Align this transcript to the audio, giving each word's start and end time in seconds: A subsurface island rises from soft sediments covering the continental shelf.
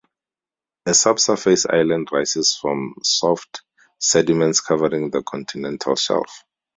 A 0.87 0.95
subsurface 0.95 1.67
island 1.67 2.07
rises 2.11 2.57
from 2.59 2.95
soft 3.03 3.61
sediments 3.99 4.59
covering 4.59 5.11
the 5.11 5.21
continental 5.21 5.95
shelf. 5.95 6.43